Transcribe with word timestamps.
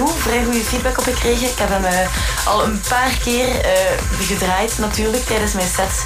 goed, 0.00 0.22
vrij 0.22 0.44
goede 0.44 0.64
feedback 0.64 0.98
op 0.98 1.04
gekregen. 1.04 1.48
Ik 1.48 1.58
heb 1.58 1.68
hem 1.68 1.84
eh, 1.84 2.46
al 2.46 2.64
een 2.64 2.80
paar 2.88 3.18
keer 3.24 3.60
eh, 3.60 3.72
gedraaid 4.20 4.78
natuurlijk 4.78 5.26
tijdens 5.26 5.52
mijn 5.52 5.68
sets. 5.68 5.96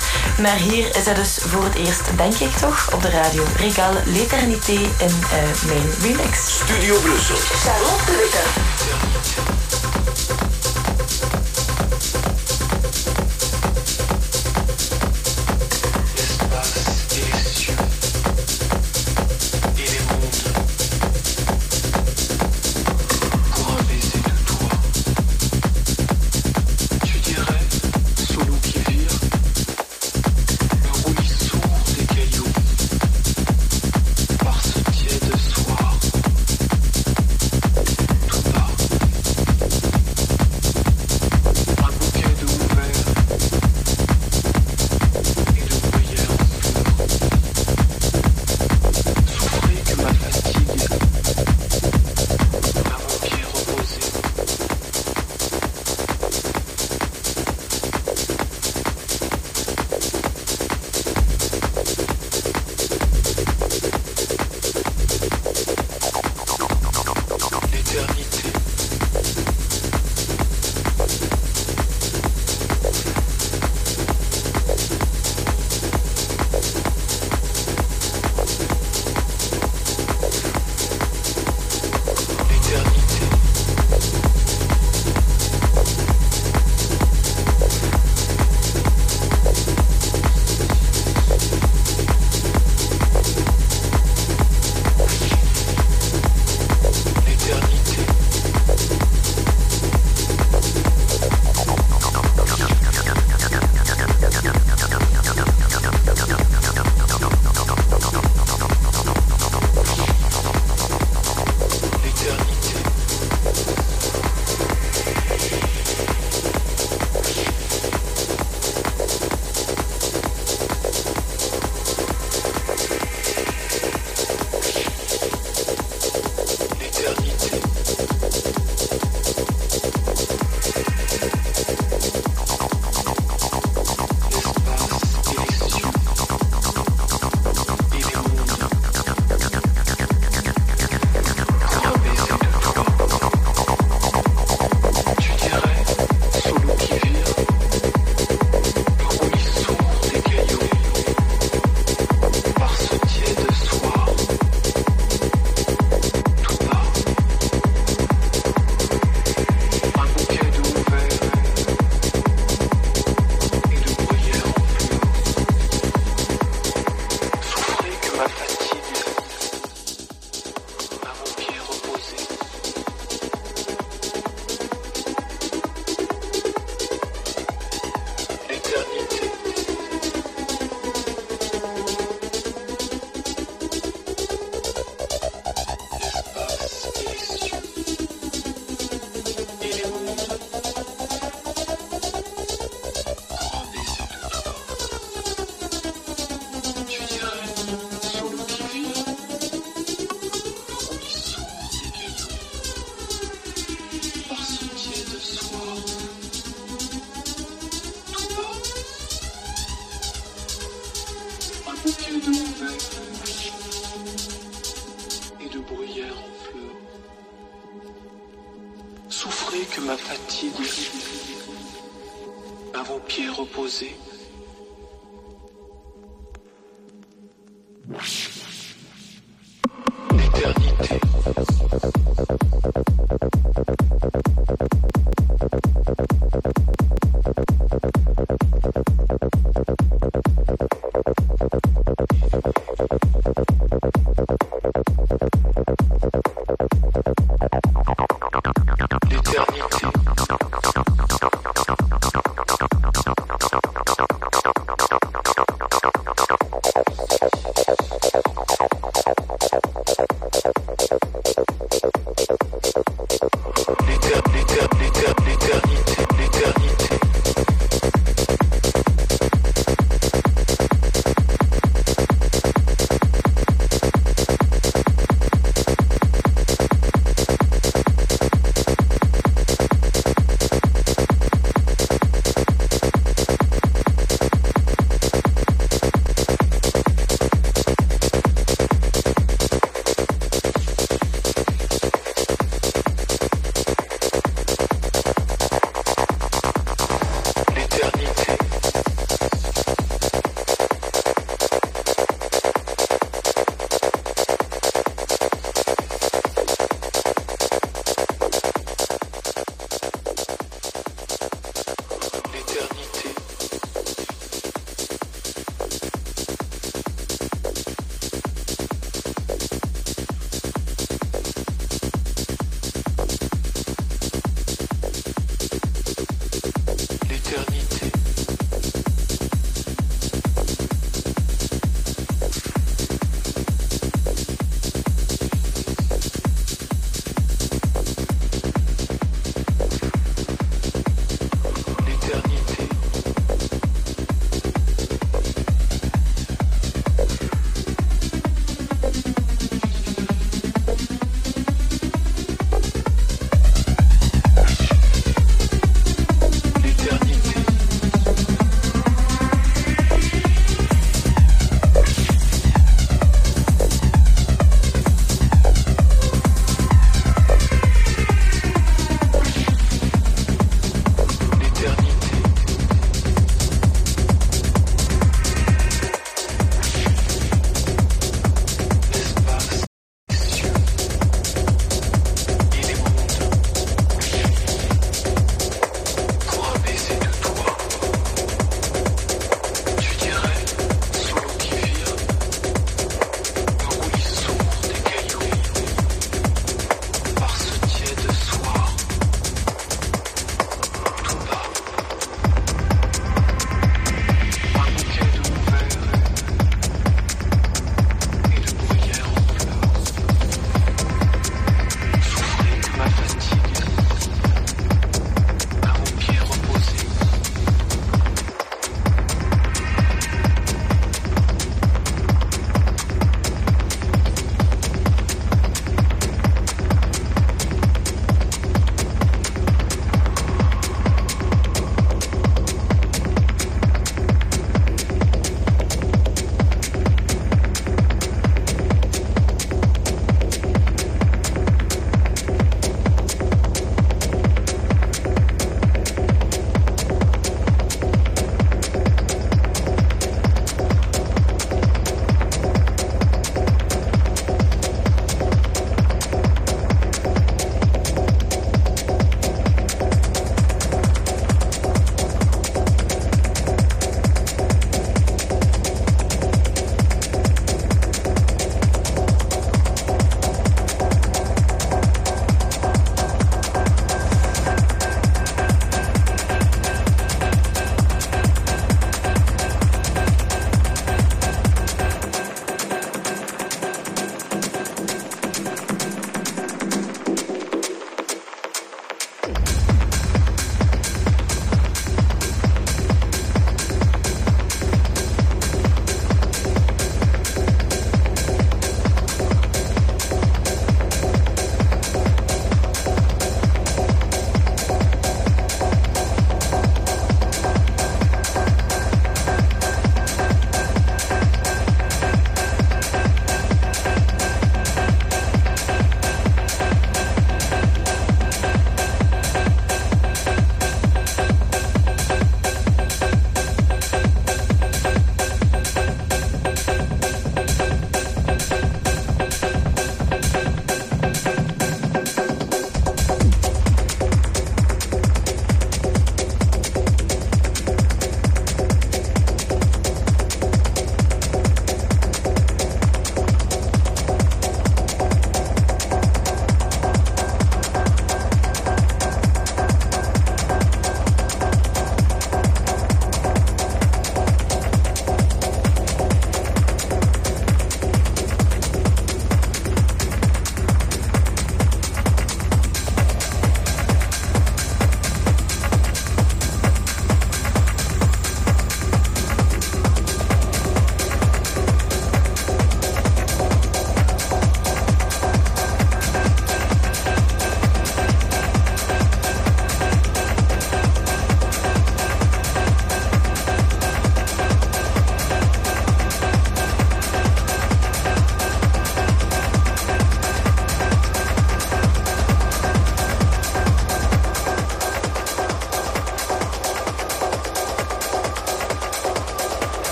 Maar 0.40 0.56
hier 0.56 0.96
is 0.96 1.04
hij 1.04 1.14
dus 1.14 1.38
voor 1.46 1.64
het 1.64 1.74
eerst, 1.74 2.02
denk 2.16 2.34
ik 2.34 2.56
toch, 2.56 2.92
op 2.92 3.02
de 3.02 3.10
radio. 3.10 3.42
Regal 3.56 3.92
L'Eternité 4.04 4.72
in 4.72 5.14
eh, 5.30 5.66
mijn 5.66 5.90
remix. 6.02 6.54
Studio 6.54 6.98
Brussel. 7.00 7.36
Charlotte. 7.36 8.73